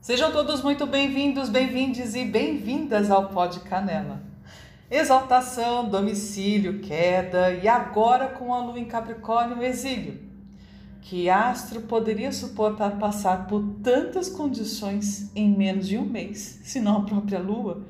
Sejam 0.00 0.30
todos 0.30 0.62
muito 0.62 0.86
bem-vindos, 0.86 1.48
bem-vindes 1.48 2.14
e 2.14 2.24
bem-vindas 2.24 3.10
ao 3.10 3.30
Pod 3.30 3.58
Canela. 3.60 4.22
Exaltação, 4.88 5.88
domicílio, 5.88 6.78
queda 6.78 7.52
e 7.52 7.66
agora 7.66 8.28
com 8.28 8.54
a 8.54 8.62
lua 8.62 8.78
em 8.78 8.84
Capricórnio, 8.84 9.60
exílio. 9.60 10.20
Que 11.02 11.28
astro 11.28 11.80
poderia 11.82 12.30
suportar 12.30 12.96
passar 12.96 13.48
por 13.48 13.60
tantas 13.82 14.28
condições 14.28 15.32
em 15.34 15.50
menos 15.50 15.88
de 15.88 15.98
um 15.98 16.04
mês, 16.04 16.60
se 16.62 16.80
não 16.80 16.98
a 16.98 17.04
própria 17.04 17.40
lua? 17.40 17.84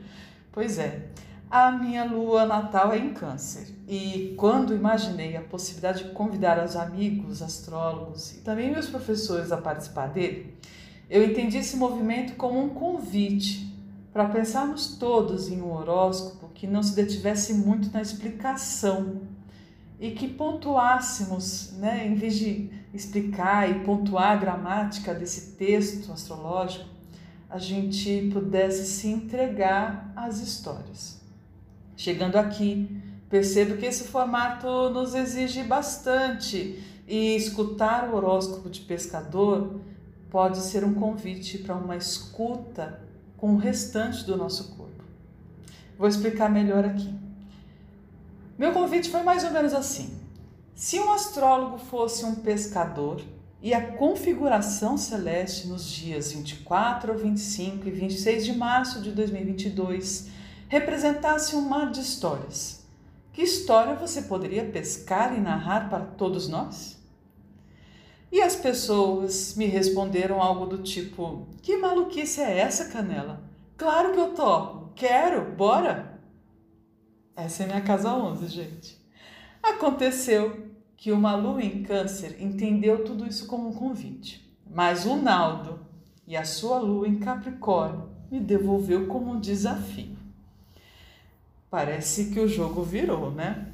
Pois 0.51 0.79
é, 0.79 1.09
a 1.51 1.71
minha 1.71 2.05
lua 2.05 2.47
natal 2.47 2.91
é 2.91 2.99
em 2.99 3.13
Câncer 3.13 3.69
e 3.87 4.35
quando 4.39 4.75
imaginei 4.75 5.37
a 5.37 5.43
possibilidade 5.43 6.05
de 6.05 6.11
convidar 6.13 6.65
os 6.65 6.75
amigos 6.75 7.43
astrólogos 7.43 8.33
e 8.33 8.41
também 8.41 8.73
meus 8.73 8.87
professores 8.87 9.53
a 9.53 9.59
participar 9.59 10.09
dele, 10.09 10.59
eu 11.11 11.25
entendi 11.25 11.59
esse 11.59 11.77
movimento 11.77 12.35
como 12.37 12.63
um 12.63 12.69
convite 12.69 13.67
para 14.13 14.29
pensarmos 14.29 14.97
todos 14.97 15.49
em 15.49 15.61
um 15.61 15.73
horóscopo 15.73 16.49
que 16.55 16.67
não 16.67 16.83
se 16.83 16.95
detivesse 16.95 17.55
muito 17.55 17.91
na 17.93 18.03
explicação 18.03 19.23
e 19.99 20.11
que 20.11 20.29
pontuássemos, 20.29 21.73
né, 21.79 22.07
em 22.07 22.15
vez 22.15 22.35
de 22.37 22.71
explicar 22.93 23.71
e 23.71 23.81
pontuar 23.81 24.33
a 24.33 24.37
gramática 24.37 25.15
desse 25.15 25.53
texto 25.57 26.13
astrológico, 26.13 26.87
a 27.49 27.59
gente 27.59 28.29
pudesse 28.33 28.87
se 28.87 29.09
entregar 29.09 30.13
às 30.15 30.41
histórias. 30.41 31.21
Chegando 31.97 32.37
aqui, 32.37 33.01
percebo 33.29 33.77
que 33.77 33.87
esse 33.87 34.05
formato 34.05 34.91
nos 34.91 35.15
exige 35.15 35.63
bastante 35.63 36.83
e 37.07 37.35
escutar 37.35 38.09
o 38.09 38.17
horóscopo 38.17 38.69
de 38.69 38.81
pescador 38.81 39.81
pode 40.31 40.59
ser 40.59 40.85
um 40.85 40.95
convite 40.95 41.59
para 41.59 41.75
uma 41.75 41.97
escuta 41.97 43.01
com 43.37 43.55
o 43.55 43.59
restante 43.59 44.25
do 44.25 44.37
nosso 44.37 44.77
corpo. 44.77 45.05
Vou 45.99 46.09
explicar 46.09 46.51
melhor 46.51 46.85
aqui. 46.85 47.13
Meu 48.59 48.73
convite 48.73 49.11
foi 49.11 49.23
mais 49.23 49.45
ou 49.45 49.51
menos 49.51 49.73
assim: 49.73 50.19
se 50.75 50.99
um 50.99 51.13
astrólogo 51.13 51.79
fosse 51.79 52.25
um 52.25 52.35
pescador 52.37 53.23
e 53.61 53.75
a 53.75 53.93
configuração 53.93 54.97
celeste 54.97 55.67
nos 55.67 55.91
dias 55.91 56.33
24, 56.33 57.17
25 57.17 57.89
e 57.89 57.91
26 57.91 58.45
de 58.45 58.53
março 58.57 59.01
de 59.01 59.11
2022 59.11 60.29
representasse 60.69 61.57
um 61.57 61.63
mar 61.63 61.91
de 61.91 62.01
histórias. 62.01 62.85
Que 63.33 63.43
história 63.43 63.95
você 63.95 64.23
poderia 64.23 64.65
pescar 64.65 65.37
e 65.37 65.41
narrar 65.41 65.89
para 65.89 66.05
todos 66.05 66.49
nós? 66.49 66.98
E 68.31 68.43
as 68.43 68.55
pessoas 68.55 69.55
me 69.55 69.67
responderam 69.67 70.43
algo 70.43 70.67
do 70.67 70.83
tipo: 70.83 71.47
Que 71.63 71.77
maluquice 71.77 72.41
é 72.41 72.59
essa, 72.59 72.91
Canela? 72.91 73.43
Claro 73.77 74.13
que 74.13 74.21
eu 74.21 74.35
topo, 74.35 74.93
quero, 74.95 75.53
bora! 75.53 76.21
Essa 77.35 77.63
é 77.63 77.67
minha 77.67 77.81
casa 77.81 78.13
11, 78.13 78.49
gente. 78.49 78.99
Aconteceu 79.63 80.69
que 80.97 81.13
uma 81.13 81.37
lua 81.37 81.63
em 81.63 81.85
Câncer 81.85 82.37
entendeu 82.43 83.05
tudo 83.05 83.27
isso 83.27 83.47
como 83.47 83.69
um 83.69 83.73
convite, 83.73 84.53
mas 84.69 85.07
o 85.07 85.17
Naldo 85.17 85.79
e 86.27 86.37
a 86.37 86.45
sua 86.45 86.81
lua 86.81 87.07
em 87.07 87.21
Capricórnio 87.21 88.11
me 88.31 88.41
devolveu 88.41 89.07
como 89.07 89.33
um 89.33 89.41
desafio. 89.41 90.19
Parece 91.71 92.31
que 92.31 92.41
o 92.41 92.49
jogo 92.49 92.83
virou, 92.83 93.31
né? 93.31 93.73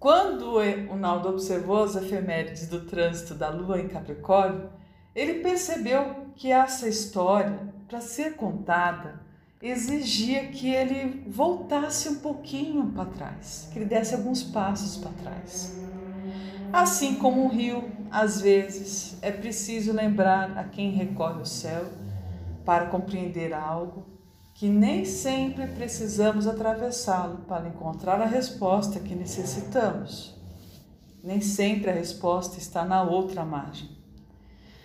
Quando 0.00 0.54
o 0.90 0.96
Naldo 0.96 1.28
observou 1.28 1.84
as 1.84 1.94
efemérides 1.94 2.66
do 2.66 2.86
trânsito 2.86 3.34
da 3.34 3.50
Lua 3.50 3.78
em 3.78 3.86
Capricórnio, 3.86 4.70
ele 5.14 5.40
percebeu 5.40 6.24
que 6.34 6.50
essa 6.50 6.88
história, 6.88 7.68
para 7.86 8.00
ser 8.00 8.34
contada, 8.34 9.20
exigia 9.60 10.46
que 10.46 10.72
ele 10.74 11.22
voltasse 11.28 12.08
um 12.08 12.14
pouquinho 12.14 12.90
para 12.92 13.10
trás, 13.10 13.68
que 13.70 13.78
ele 13.78 13.84
desse 13.84 14.14
alguns 14.14 14.42
passos 14.42 14.96
para 14.96 15.10
trás. 15.22 15.78
Assim 16.72 17.16
como 17.16 17.44
o 17.44 17.48
rio, 17.48 17.92
às 18.10 18.40
vezes, 18.40 19.18
é 19.20 19.30
preciso 19.30 19.92
lembrar 19.92 20.56
a 20.56 20.64
quem 20.64 20.92
recorre 20.92 21.42
o 21.42 21.46
céu 21.46 21.84
para 22.64 22.86
compreender 22.86 23.52
algo 23.52 24.06
que 24.60 24.68
nem 24.68 25.06
sempre 25.06 25.66
precisamos 25.68 26.46
atravessá-lo 26.46 27.38
para 27.48 27.66
encontrar 27.66 28.20
a 28.20 28.26
resposta 28.26 29.00
que 29.00 29.14
necessitamos. 29.14 30.38
Nem 31.24 31.40
sempre 31.40 31.88
a 31.88 31.94
resposta 31.94 32.58
está 32.58 32.84
na 32.84 33.02
outra 33.02 33.42
margem. 33.42 33.88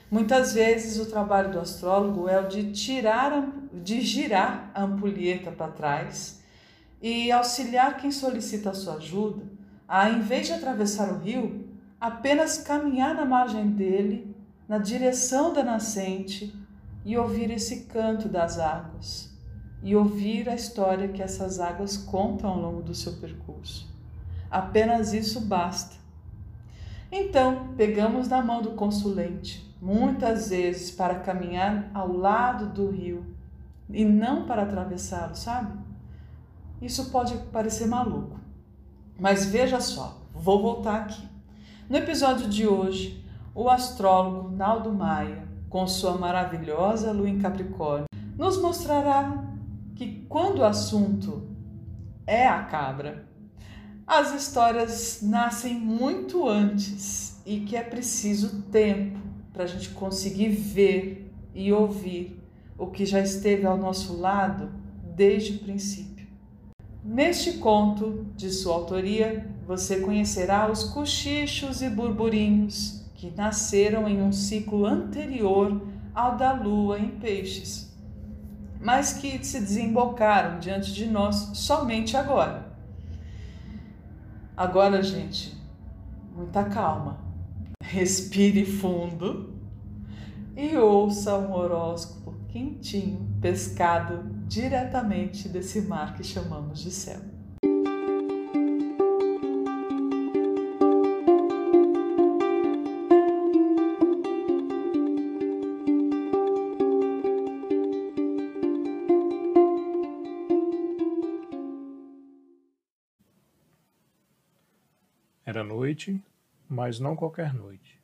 Muitas 0.09 0.53
vezes 0.53 0.97
o 0.97 1.11
trabalho 1.11 1.51
do 1.51 1.59
astrólogo 1.59 2.29
é 2.29 2.39
o 2.39 2.47
de 2.47 2.71
tirar, 2.71 3.51
de 3.73 3.99
girar 3.99 4.71
a 4.73 4.83
ampulheta 4.83 5.51
para 5.51 5.73
trás 5.73 6.41
e 7.01 7.29
auxiliar 7.29 7.97
quem 7.97 8.11
solicita 8.11 8.69
a 8.69 8.73
sua 8.73 8.93
ajuda 8.93 9.43
a, 9.85 10.09
em 10.09 10.21
vez 10.21 10.47
de 10.47 10.53
atravessar 10.53 11.11
o 11.11 11.19
rio, 11.19 11.67
apenas 11.99 12.59
caminhar 12.59 13.13
na 13.13 13.25
margem 13.25 13.71
dele, 13.71 14.33
na 14.69 14.77
direção 14.77 15.51
da 15.51 15.65
nascente 15.65 16.55
e 17.03 17.17
ouvir 17.17 17.51
esse 17.51 17.81
canto 17.87 18.29
das 18.29 18.57
águas 18.57 19.34
e 19.85 19.95
ouvir 19.95 20.49
a 20.49 20.55
história 20.55 21.09
que 21.09 21.21
essas 21.21 21.59
águas 21.59 21.95
contam 21.95 22.49
ao 22.49 22.59
longo 22.59 22.81
do 22.81 22.95
seu 22.95 23.13
percurso. 23.13 23.87
Apenas 24.49 25.13
isso 25.13 25.39
basta. 25.39 25.95
Então, 27.11 27.67
pegamos 27.77 28.27
na 28.27 28.41
mão 28.41 28.63
do 28.63 28.71
consulente, 28.71 29.63
muitas 29.79 30.49
vezes 30.49 30.89
para 30.89 31.19
caminhar 31.19 31.91
ao 31.93 32.11
lado 32.11 32.65
do 32.65 32.89
rio 32.89 33.27
e 33.87 34.03
não 34.03 34.47
para 34.47 34.63
atravessá-lo, 34.63 35.35
sabe? 35.35 35.77
Isso 36.81 37.11
pode 37.11 37.37
parecer 37.51 37.85
maluco, 37.85 38.39
mas 39.19 39.45
veja 39.45 39.79
só, 39.79 40.19
vou 40.33 40.63
voltar 40.63 41.01
aqui. 41.01 41.29
No 41.87 41.95
episódio 41.95 42.49
de 42.49 42.67
hoje, 42.67 43.23
o 43.53 43.69
astrólogo 43.69 44.49
Naldo 44.49 44.91
Maia, 44.91 45.47
com 45.69 45.85
sua 45.85 46.17
maravilhosa 46.17 47.11
lua 47.11 47.29
em 47.29 47.37
Capricórnio, 47.37 48.07
nos 48.35 48.59
mostrará 48.59 49.44
que 49.95 50.25
quando 50.27 50.59
o 50.59 50.65
assunto 50.65 51.47
é 52.27 52.45
a 52.45 52.63
cabra, 52.63 53.25
as 54.05 54.35
histórias 54.35 55.19
nascem 55.23 55.73
muito 55.73 56.47
antes 56.47 57.41
e 57.45 57.61
que 57.61 57.77
é 57.77 57.81
preciso 57.81 58.63
tempo 58.63 59.17
para 59.53 59.63
a 59.63 59.67
gente 59.67 59.89
conseguir 59.89 60.49
ver 60.49 61.33
e 61.53 61.71
ouvir 61.71 62.39
o 62.77 62.87
que 62.87 63.05
já 63.05 63.21
esteve 63.21 63.65
ao 63.65 63.77
nosso 63.77 64.19
lado 64.19 64.69
desde 65.15 65.53
o 65.53 65.59
princípio. 65.59 66.27
Neste 67.01 67.53
conto 67.53 68.25
de 68.35 68.49
sua 68.49 68.75
autoria, 68.75 69.49
você 69.65 70.01
conhecerá 70.01 70.69
os 70.69 70.83
cochichos 70.83 71.81
e 71.81 71.89
burburinhos 71.89 73.05
que 73.15 73.31
nasceram 73.31 74.09
em 74.09 74.21
um 74.21 74.33
ciclo 74.33 74.85
anterior 74.85 75.81
ao 76.13 76.35
da 76.35 76.51
lua 76.51 76.99
em 76.99 77.11
peixes 77.11 77.94
mas 78.85 79.13
que 79.13 79.43
se 79.43 79.59
desembocaram 79.59 80.59
diante 80.59 80.93
de 80.93 81.07
nós 81.07 81.49
somente 81.55 82.15
agora. 82.15 82.71
Agora, 84.55 85.01
gente, 85.01 85.59
muita 86.35 86.65
calma. 86.65 87.19
Respire 87.81 88.63
fundo 88.63 89.55
e 90.55 90.77
ouça 90.77 91.35
um 91.35 91.51
horóscopo 91.51 92.35
quentinho, 92.47 93.27
pescado 93.41 94.23
diretamente 94.47 95.49
desse 95.49 95.81
mar 95.81 96.13
que 96.13 96.23
chamamos 96.23 96.79
de 96.79 96.91
céu. 96.91 97.21
Era 115.45 115.63
noite, 115.63 116.19
mas 116.67 116.99
não 116.99 117.15
qualquer 117.15 117.53
noite. 117.53 118.01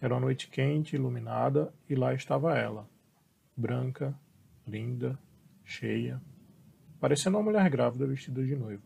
Era 0.00 0.14
uma 0.14 0.20
noite 0.22 0.48
quente, 0.48 0.96
iluminada, 0.96 1.72
e 1.88 1.94
lá 1.94 2.12
estava 2.12 2.58
ela, 2.58 2.90
branca, 3.56 4.12
linda, 4.66 5.16
cheia, 5.62 6.20
parecendo 6.98 7.38
uma 7.38 7.44
mulher 7.44 7.70
grávida 7.70 8.04
vestida 8.04 8.44
de 8.44 8.56
noiva. 8.56 8.82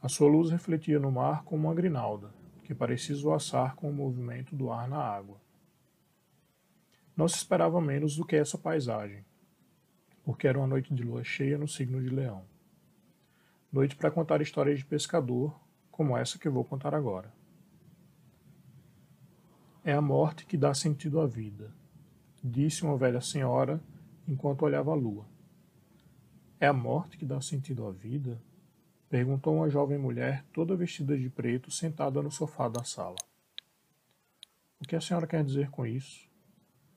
A 0.00 0.08
sua 0.08 0.30
luz 0.30 0.50
refletia 0.50 0.98
no 0.98 1.12
mar 1.12 1.44
como 1.44 1.68
uma 1.68 1.74
grinalda, 1.74 2.32
que 2.64 2.74
parecia 2.74 3.14
esvoaçar 3.14 3.76
com 3.76 3.90
o 3.90 3.94
movimento 3.94 4.56
do 4.56 4.72
ar 4.72 4.88
na 4.88 4.96
água. 4.96 5.38
Não 7.14 7.28
se 7.28 7.36
esperava 7.36 7.82
menos 7.82 8.16
do 8.16 8.24
que 8.24 8.36
essa 8.36 8.56
paisagem, 8.56 9.26
porque 10.24 10.48
era 10.48 10.58
uma 10.58 10.66
noite 10.66 10.94
de 10.94 11.02
lua 11.02 11.22
cheia 11.22 11.58
no 11.58 11.68
signo 11.68 12.02
de 12.02 12.08
Leão. 12.08 12.46
Noite 13.70 13.94
para 13.94 14.10
contar 14.10 14.40
histórias 14.40 14.78
de 14.78 14.86
pescador 14.86 15.54
como 16.02 16.18
essa 16.18 16.36
que 16.36 16.48
vou 16.48 16.64
contar 16.64 16.96
agora. 16.96 17.32
É 19.84 19.92
a 19.92 20.00
morte 20.00 20.44
que 20.44 20.56
dá 20.56 20.74
sentido 20.74 21.20
à 21.20 21.28
vida. 21.28 21.72
disse 22.42 22.82
uma 22.82 22.96
velha 22.96 23.20
senhora 23.20 23.80
enquanto 24.26 24.62
olhava 24.62 24.90
a 24.90 24.96
lua. 24.96 25.24
É 26.58 26.66
a 26.66 26.72
morte 26.72 27.16
que 27.16 27.24
dá 27.24 27.40
sentido 27.40 27.86
à 27.86 27.92
vida? 27.92 28.42
perguntou 29.08 29.54
uma 29.54 29.70
jovem 29.70 29.96
mulher, 29.96 30.44
toda 30.52 30.74
vestida 30.74 31.16
de 31.16 31.30
preto, 31.30 31.70
sentada 31.70 32.20
no 32.20 32.32
sofá 32.32 32.68
da 32.68 32.82
sala. 32.82 33.18
O 34.80 34.84
que 34.84 34.96
a 34.96 35.00
senhora 35.00 35.28
quer 35.28 35.44
dizer 35.44 35.70
com 35.70 35.86
isso? 35.86 36.28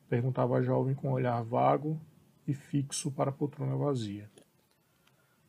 perguntava 0.10 0.56
a 0.56 0.64
jovem 0.64 0.96
com 0.96 1.10
um 1.10 1.14
olhar 1.14 1.44
vago 1.44 2.02
e 2.48 2.56
fixo 2.56 3.12
para 3.12 3.30
a 3.30 3.34
poltrona 3.34 3.76
vazia. 3.76 4.32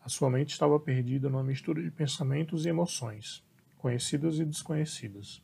A 0.07 0.09
sua 0.09 0.31
mente 0.31 0.53
estava 0.53 0.79
perdida 0.79 1.29
numa 1.29 1.43
mistura 1.43 1.83
de 1.83 1.91
pensamentos 1.91 2.65
e 2.65 2.69
emoções, 2.69 3.45
conhecidas 3.77 4.39
e 4.39 4.45
desconhecidas. 4.45 5.43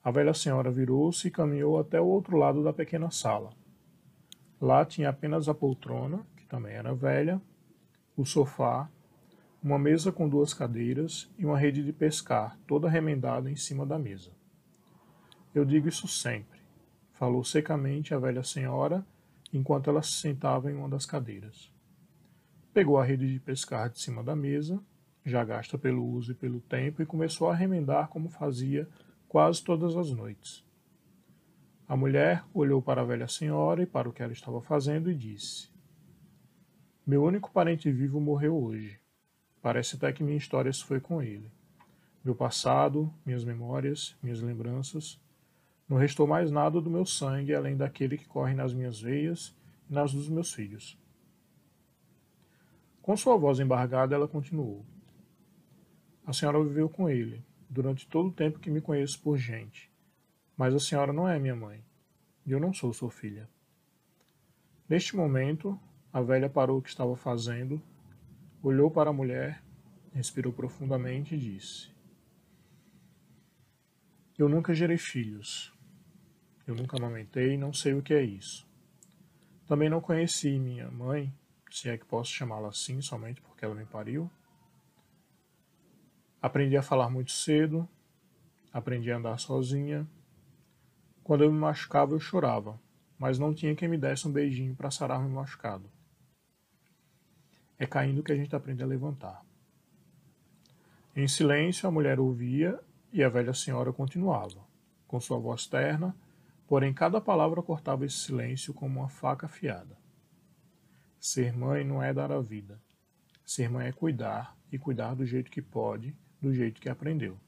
A 0.00 0.12
velha 0.12 0.32
senhora 0.32 0.70
virou-se 0.70 1.26
e 1.26 1.30
caminhou 1.32 1.76
até 1.76 2.00
o 2.00 2.06
outro 2.06 2.36
lado 2.36 2.62
da 2.62 2.72
pequena 2.72 3.10
sala. 3.10 3.50
Lá 4.60 4.84
tinha 4.84 5.08
apenas 5.08 5.48
a 5.48 5.54
poltrona, 5.54 6.24
que 6.36 6.46
também 6.46 6.72
era 6.72 6.94
velha, 6.94 7.42
o 8.16 8.24
sofá, 8.24 8.88
uma 9.60 9.76
mesa 9.76 10.12
com 10.12 10.28
duas 10.28 10.54
cadeiras 10.54 11.28
e 11.36 11.44
uma 11.44 11.58
rede 11.58 11.82
de 11.82 11.92
pescar, 11.92 12.56
toda 12.64 12.88
remendada 12.88 13.50
em 13.50 13.56
cima 13.56 13.84
da 13.84 13.98
mesa. 13.98 14.30
Eu 15.52 15.64
digo 15.64 15.88
isso 15.88 16.06
sempre, 16.06 16.60
falou 17.12 17.42
secamente 17.42 18.14
a 18.14 18.20
velha 18.20 18.44
senhora 18.44 19.04
enquanto 19.52 19.90
ela 19.90 20.00
se 20.00 20.12
sentava 20.12 20.70
em 20.70 20.76
uma 20.76 20.88
das 20.88 21.04
cadeiras. 21.04 21.76
Pegou 22.78 22.96
a 22.96 23.04
rede 23.04 23.26
de 23.32 23.40
pescar 23.40 23.90
de 23.90 24.00
cima 24.00 24.22
da 24.22 24.36
mesa, 24.36 24.80
já 25.26 25.44
gasta 25.44 25.76
pelo 25.76 26.06
uso 26.06 26.30
e 26.30 26.34
pelo 26.36 26.60
tempo, 26.60 27.02
e 27.02 27.06
começou 27.06 27.50
a 27.50 27.52
remendar 27.52 28.06
como 28.06 28.28
fazia 28.28 28.88
quase 29.26 29.64
todas 29.64 29.96
as 29.96 30.12
noites. 30.12 30.64
A 31.88 31.96
mulher 31.96 32.44
olhou 32.54 32.80
para 32.80 33.00
a 33.00 33.04
velha 33.04 33.26
senhora 33.26 33.82
e 33.82 33.86
para 33.86 34.08
o 34.08 34.12
que 34.12 34.22
ela 34.22 34.32
estava 34.32 34.60
fazendo 34.60 35.10
e 35.10 35.14
disse: 35.16 35.68
Meu 37.04 37.24
único 37.24 37.50
parente 37.50 37.90
vivo 37.90 38.20
morreu 38.20 38.56
hoje. 38.56 39.00
Parece 39.60 39.96
até 39.96 40.12
que 40.12 40.22
minha 40.22 40.38
história 40.38 40.72
se 40.72 40.84
foi 40.84 41.00
com 41.00 41.20
ele. 41.20 41.50
Meu 42.24 42.36
passado, 42.36 43.12
minhas 43.26 43.44
memórias, 43.44 44.16
minhas 44.22 44.40
lembranças. 44.40 45.20
Não 45.88 45.96
restou 45.96 46.28
mais 46.28 46.52
nada 46.52 46.80
do 46.80 46.88
meu 46.88 47.04
sangue 47.04 47.56
além 47.56 47.76
daquele 47.76 48.16
que 48.16 48.28
corre 48.28 48.54
nas 48.54 48.72
minhas 48.72 49.00
veias 49.00 49.52
e 49.90 49.92
nas 49.92 50.12
dos 50.12 50.28
meus 50.28 50.54
filhos. 50.54 50.96
Com 53.08 53.16
sua 53.16 53.38
voz 53.38 53.58
embargada, 53.58 54.14
ela 54.14 54.28
continuou: 54.28 54.84
A 56.26 56.32
senhora 56.34 56.62
viveu 56.62 56.90
com 56.90 57.08
ele, 57.08 57.42
durante 57.66 58.06
todo 58.06 58.28
o 58.28 58.32
tempo 58.32 58.58
que 58.58 58.70
me 58.70 58.82
conheço 58.82 59.18
por 59.22 59.38
gente. 59.38 59.90
Mas 60.54 60.74
a 60.74 60.78
senhora 60.78 61.10
não 61.10 61.26
é 61.26 61.38
minha 61.38 61.56
mãe. 61.56 61.82
E 62.44 62.52
eu 62.52 62.60
não 62.60 62.70
sou 62.70 62.92
sua 62.92 63.10
filha. 63.10 63.48
Neste 64.86 65.16
momento, 65.16 65.80
a 66.12 66.20
velha 66.20 66.50
parou 66.50 66.76
o 66.76 66.82
que 66.82 66.90
estava 66.90 67.16
fazendo, 67.16 67.80
olhou 68.62 68.90
para 68.90 69.08
a 69.08 69.14
mulher, 69.14 69.64
respirou 70.12 70.52
profundamente 70.52 71.34
e 71.34 71.38
disse: 71.38 71.90
Eu 74.36 74.50
nunca 74.50 74.74
gerei 74.74 74.98
filhos. 74.98 75.72
Eu 76.66 76.74
nunca 76.74 76.98
amamentei 76.98 77.54
e 77.54 77.56
não 77.56 77.72
sei 77.72 77.94
o 77.94 78.02
que 78.02 78.12
é 78.12 78.22
isso. 78.22 78.68
Também 79.66 79.88
não 79.88 79.98
conheci 79.98 80.58
minha 80.58 80.90
mãe, 80.90 81.32
se 81.76 81.88
é 81.88 81.98
que 81.98 82.04
posso 82.04 82.30
chamá-la 82.30 82.68
assim 82.68 83.00
somente 83.00 83.40
porque 83.40 83.64
ela 83.64 83.74
me 83.74 83.84
pariu. 83.84 84.30
Aprendi 86.40 86.76
a 86.76 86.82
falar 86.82 87.10
muito 87.10 87.32
cedo, 87.32 87.88
aprendi 88.72 89.10
a 89.10 89.16
andar 89.16 89.38
sozinha. 89.38 90.06
Quando 91.24 91.44
eu 91.44 91.52
me 91.52 91.58
machucava, 91.58 92.14
eu 92.14 92.20
chorava, 92.20 92.80
mas 93.18 93.38
não 93.38 93.52
tinha 93.52 93.74
quem 93.74 93.88
me 93.88 93.98
desse 93.98 94.26
um 94.26 94.32
beijinho 94.32 94.74
para 94.74 94.90
sarar 94.90 95.20
meu 95.20 95.30
machucado. 95.30 95.90
É 97.78 97.86
caindo 97.86 98.22
que 98.22 98.32
a 98.32 98.36
gente 98.36 98.54
aprende 98.54 98.82
a 98.82 98.86
levantar. 98.86 99.44
Em 101.14 101.26
silêncio, 101.26 101.88
a 101.88 101.92
mulher 101.92 102.20
ouvia 102.20 102.78
e 103.12 103.24
a 103.24 103.28
velha 103.28 103.52
senhora 103.52 103.92
continuava, 103.92 104.60
com 105.06 105.20
sua 105.20 105.38
voz 105.38 105.66
terna, 105.66 106.14
porém 106.66 106.94
cada 106.94 107.20
palavra 107.20 107.62
cortava 107.62 108.06
esse 108.06 108.16
silêncio 108.16 108.72
como 108.72 109.00
uma 109.00 109.08
faca 109.08 109.46
afiada. 109.46 109.96
Ser 111.20 111.52
mãe 111.52 111.84
não 111.84 112.02
é 112.02 112.12
dar 112.14 112.30
a 112.30 112.40
vida. 112.40 112.80
Ser 113.44 113.68
mãe 113.68 113.88
é 113.88 113.92
cuidar, 113.92 114.56
e 114.70 114.78
cuidar 114.78 115.14
do 115.14 115.24
jeito 115.24 115.50
que 115.50 115.62
pode, 115.62 116.14
do 116.40 116.52
jeito 116.52 116.80
que 116.80 116.88
aprendeu. 116.88 117.38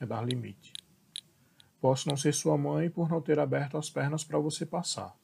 É 0.00 0.06
dar 0.06 0.26
limite. 0.26 0.72
Posso 1.80 2.08
não 2.08 2.16
ser 2.16 2.32
sua 2.32 2.56
mãe 2.56 2.88
por 2.88 3.08
não 3.08 3.20
ter 3.20 3.38
aberto 3.38 3.76
as 3.76 3.90
pernas 3.90 4.24
para 4.24 4.38
você 4.38 4.64
passar, 4.64 5.16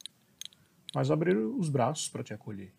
mas 0.93 1.11
abrir 1.11 1.35
os 1.37 1.69
braços 1.69 2.09
para 2.09 2.23
te 2.23 2.33
acolher. 2.33 2.73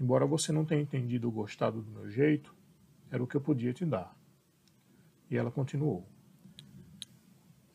Embora 0.00 0.26
você 0.26 0.50
não 0.50 0.64
tenha 0.64 0.82
entendido 0.82 1.28
ou 1.28 1.32
gostado 1.32 1.80
do 1.80 1.90
meu 1.90 2.10
jeito, 2.10 2.54
era 3.10 3.22
o 3.22 3.26
que 3.26 3.36
eu 3.36 3.40
podia 3.40 3.72
te 3.72 3.84
dar. 3.84 4.16
E 5.30 5.36
ela 5.36 5.50
continuou. 5.50 6.06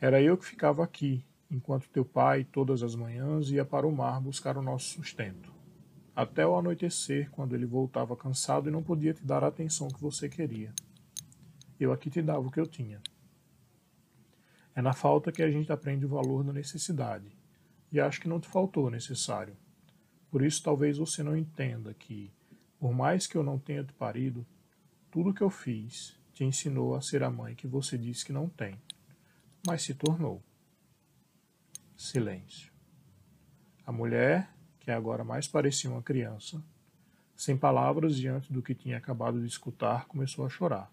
Era 0.02 0.22
eu 0.22 0.38
que 0.38 0.46
ficava 0.46 0.84
aqui, 0.84 1.24
enquanto 1.50 1.90
teu 1.90 2.06
pai, 2.06 2.44
todas 2.44 2.84
as 2.84 2.96
manhãs, 2.96 3.50
ia 3.50 3.66
para 3.66 3.88
o 3.88 3.92
mar 3.92 4.20
buscar 4.22 4.58
o 4.58 4.62
nosso 4.62 4.88
sustento. 4.96 5.59
Até 6.22 6.46
o 6.46 6.58
anoitecer, 6.58 7.30
quando 7.32 7.56
ele 7.56 7.66
voltava 7.66 8.16
cansado 8.16 8.68
e 8.68 8.72
não 8.72 8.84
podia 8.84 9.14
te 9.14 9.24
dar 9.24 9.44
a 9.44 9.48
atenção 9.48 9.88
que 9.88 10.02
você 10.02 10.28
queria 10.28 10.74
eu 11.80 11.94
aqui 11.94 12.10
te 12.10 12.22
dava 12.22 12.46
o 12.46 12.52
que 12.52 12.60
eu 12.60 12.68
tinha. 12.68 13.02
É 14.76 14.82
na 14.82 14.94
falta 14.94 15.32
que 15.32 15.42
a 15.42 15.50
gente 15.50 15.72
aprende 15.72 16.06
o 16.06 16.10
valor 16.10 16.44
da 16.44 16.52
necessidade. 16.52 17.32
E 17.92 18.00
acho 18.00 18.20
que 18.20 18.28
não 18.28 18.40
te 18.40 18.48
faltou 18.48 18.88
o 18.88 18.90
necessário. 18.90 19.56
Por 20.30 20.44
isso 20.44 20.62
talvez 20.62 20.98
você 20.98 21.24
não 21.24 21.36
entenda 21.36 21.94
que, 21.94 22.32
por 22.78 22.94
mais 22.94 23.26
que 23.26 23.36
eu 23.36 23.44
não 23.44 23.58
tenha 23.58 23.84
te 23.84 23.94
parido, 23.94 24.46
tudo 25.10 25.34
que 25.34 25.42
eu 25.42 25.50
fiz 25.50 26.20
te 26.34 26.44
ensinou 26.44 26.96
a 26.96 27.02
ser 27.02 27.24
a 27.24 27.32
mãe 27.32 27.56
que 27.56 27.66
você 27.66 27.98
disse 27.98 28.26
que 28.26 28.34
não 28.34 28.48
tem, 28.48 28.80
mas 29.66 29.82
se 29.82 29.94
tornou. 29.94 30.44
Silêncio. 31.98 32.72
A 33.86 33.92
mulher, 33.92 34.54
que 34.90 34.94
agora 34.94 35.24
mais 35.24 35.48
parecia 35.48 35.88
uma 35.88 36.02
criança, 36.02 36.60
sem 37.36 37.56
palavras 37.56 38.16
diante 38.16 38.52
do 38.52 38.60
que 38.60 38.74
tinha 38.74 38.98
acabado 38.98 39.40
de 39.40 39.46
escutar, 39.46 40.08
começou 40.08 40.44
a 40.44 40.50
chorar. 40.50 40.92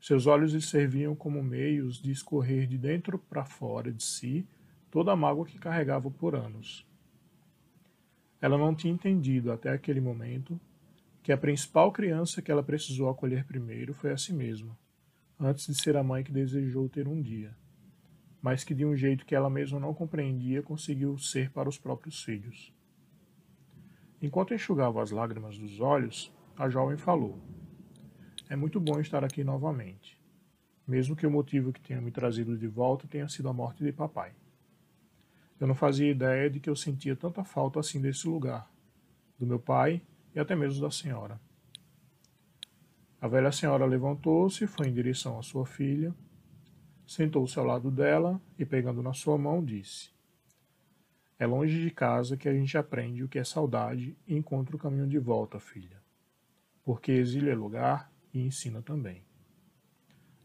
Seus 0.00 0.26
olhos 0.26 0.52
lhe 0.52 0.60
serviam 0.60 1.14
como 1.14 1.40
meios 1.40 2.02
de 2.02 2.10
escorrer 2.10 2.66
de 2.66 2.76
dentro 2.76 3.16
para 3.16 3.44
fora 3.44 3.92
de 3.92 4.02
si 4.02 4.44
toda 4.90 5.12
a 5.12 5.16
mágoa 5.16 5.46
que 5.46 5.56
carregava 5.56 6.10
por 6.10 6.34
anos. 6.34 6.84
Ela 8.40 8.58
não 8.58 8.74
tinha 8.74 8.92
entendido 8.92 9.52
até 9.52 9.70
aquele 9.70 10.00
momento 10.00 10.60
que 11.22 11.30
a 11.30 11.38
principal 11.38 11.92
criança 11.92 12.42
que 12.42 12.50
ela 12.50 12.62
precisou 12.62 13.08
acolher 13.08 13.44
primeiro 13.44 13.94
foi 13.94 14.10
a 14.10 14.18
si 14.18 14.32
mesma, 14.32 14.76
antes 15.38 15.68
de 15.68 15.80
ser 15.80 15.96
a 15.96 16.02
mãe 16.02 16.24
que 16.24 16.32
desejou 16.32 16.88
ter 16.88 17.06
um 17.06 17.22
dia, 17.22 17.56
mas 18.44 18.62
que 18.62 18.74
de 18.74 18.84
um 18.84 18.94
jeito 18.94 19.24
que 19.24 19.34
ela 19.34 19.48
mesma 19.48 19.80
não 19.80 19.94
compreendia 19.94 20.62
conseguiu 20.62 21.16
ser 21.16 21.50
para 21.50 21.66
os 21.66 21.78
próprios 21.78 22.22
filhos. 22.22 22.74
Enquanto 24.20 24.52
enxugava 24.52 25.02
as 25.02 25.10
lágrimas 25.10 25.56
dos 25.56 25.80
olhos, 25.80 26.30
a 26.54 26.68
jovem 26.68 26.98
falou. 26.98 27.38
É 28.50 28.54
muito 28.54 28.78
bom 28.78 29.00
estar 29.00 29.24
aqui 29.24 29.42
novamente, 29.42 30.20
mesmo 30.86 31.16
que 31.16 31.26
o 31.26 31.30
motivo 31.30 31.72
que 31.72 31.80
tenha 31.80 32.02
me 32.02 32.10
trazido 32.10 32.54
de 32.54 32.68
volta 32.68 33.08
tenha 33.08 33.26
sido 33.30 33.48
a 33.48 33.52
morte 33.54 33.82
de 33.82 33.90
papai. 33.90 34.34
Eu 35.58 35.66
não 35.66 35.74
fazia 35.74 36.10
ideia 36.10 36.50
de 36.50 36.60
que 36.60 36.68
eu 36.68 36.76
sentia 36.76 37.16
tanta 37.16 37.42
falta 37.44 37.80
assim 37.80 37.98
desse 37.98 38.28
lugar, 38.28 38.70
do 39.38 39.46
meu 39.46 39.58
pai 39.58 40.02
e 40.34 40.38
até 40.38 40.54
mesmo 40.54 40.82
da 40.82 40.90
senhora. 40.90 41.40
A 43.22 43.26
velha 43.26 43.50
senhora 43.50 43.86
levantou-se 43.86 44.64
e 44.64 44.66
foi 44.66 44.88
em 44.88 44.92
direção 44.92 45.38
à 45.38 45.42
sua 45.42 45.64
filha, 45.64 46.14
sentou-se 47.06 47.58
ao 47.58 47.64
lado 47.64 47.90
dela 47.90 48.40
e, 48.58 48.64
pegando 48.64 49.02
na 49.02 49.12
sua 49.12 49.36
mão, 49.36 49.64
disse: 49.64 50.10
É 51.38 51.46
longe 51.46 51.80
de 51.80 51.90
casa 51.90 52.36
que 52.36 52.48
a 52.48 52.52
gente 52.52 52.76
aprende 52.76 53.22
o 53.22 53.28
que 53.28 53.38
é 53.38 53.44
saudade 53.44 54.16
e 54.26 54.36
encontra 54.36 54.76
o 54.76 54.78
caminho 54.78 55.06
de 55.06 55.18
volta, 55.18 55.60
filha. 55.60 56.02
Porque 56.84 57.12
exílio 57.12 57.50
é 57.50 57.54
lugar 57.54 58.10
e 58.32 58.40
ensina 58.40 58.82
também. 58.82 59.22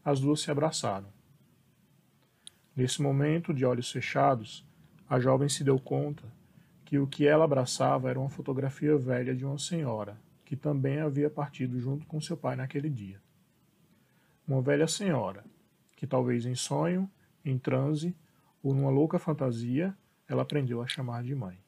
As 0.04 0.20
duas 0.20 0.40
se 0.40 0.50
abraçaram. 0.50 1.08
Nesse 2.74 3.02
momento, 3.02 3.52
de 3.52 3.64
olhos 3.64 3.90
fechados, 3.90 4.64
a 5.08 5.18
jovem 5.18 5.48
se 5.48 5.62
deu 5.62 5.78
conta 5.78 6.24
que 6.84 6.98
o 6.98 7.06
que 7.06 7.26
ela 7.26 7.44
abraçava 7.44 8.08
era 8.08 8.18
uma 8.18 8.30
fotografia 8.30 8.96
velha 8.96 9.34
de 9.34 9.44
uma 9.44 9.58
senhora, 9.58 10.18
que 10.44 10.56
também 10.56 10.98
havia 10.98 11.30
partido 11.30 11.78
junto 11.78 12.06
com 12.06 12.20
seu 12.20 12.36
pai 12.36 12.56
naquele 12.56 12.88
dia. 12.88 13.20
Uma 14.46 14.60
velha 14.60 14.88
senhora, 14.88 15.44
que 16.00 16.06
talvez 16.06 16.46
em 16.46 16.54
sonho, 16.54 17.06
em 17.44 17.58
transe 17.58 18.16
ou 18.62 18.74
numa 18.74 18.88
louca 18.88 19.18
fantasia, 19.18 19.94
ela 20.26 20.40
aprendeu 20.40 20.80
a 20.80 20.86
chamar 20.86 21.22
de 21.22 21.34
mãe. 21.34 21.58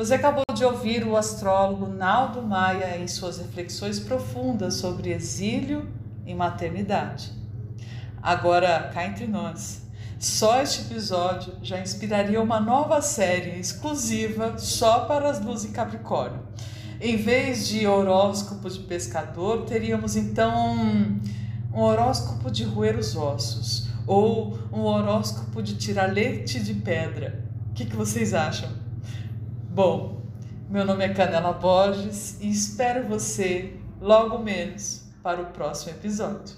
Você 0.00 0.14
acabou 0.14 0.44
de 0.54 0.64
ouvir 0.64 1.06
o 1.06 1.14
astrólogo 1.14 1.86
Naldo 1.86 2.40
Maia 2.40 2.96
em 2.96 3.06
suas 3.06 3.36
reflexões 3.36 4.00
profundas 4.00 4.76
sobre 4.76 5.12
exílio 5.12 5.86
e 6.24 6.34
maternidade. 6.34 7.30
Agora, 8.22 8.90
cá 8.94 9.04
entre 9.04 9.26
nós, 9.26 9.82
só 10.18 10.62
este 10.62 10.80
episódio 10.86 11.52
já 11.62 11.78
inspiraria 11.78 12.40
uma 12.40 12.58
nova 12.58 13.02
série 13.02 13.60
exclusiva 13.60 14.56
só 14.56 15.00
para 15.00 15.28
as 15.28 15.44
luzes 15.44 15.68
em 15.68 15.72
Capricórnio. 15.74 16.44
Em 16.98 17.18
vez 17.18 17.68
de 17.68 17.86
horóscopo 17.86 18.70
de 18.70 18.78
pescador, 18.78 19.66
teríamos 19.66 20.16
então 20.16 20.76
um 21.74 21.78
horóscopo 21.78 22.50
de 22.50 22.64
roer 22.64 22.98
os 22.98 23.14
ossos 23.14 23.90
ou 24.06 24.58
um 24.72 24.80
horóscopo 24.80 25.62
de 25.62 25.74
tirar 25.74 26.10
leite 26.10 26.58
de 26.58 26.72
pedra. 26.72 27.44
O 27.68 27.74
que, 27.74 27.84
que 27.84 27.94
vocês 27.94 28.32
acham? 28.32 28.80
Bom, 29.82 30.20
meu 30.68 30.84
nome 30.84 31.06
é 31.06 31.08
Canela 31.08 31.54
Borges 31.54 32.38
e 32.38 32.50
espero 32.50 33.08
você 33.08 33.72
logo 33.98 34.36
menos 34.38 35.06
para 35.22 35.40
o 35.40 35.46
próximo 35.46 35.92
episódio. 35.92 36.54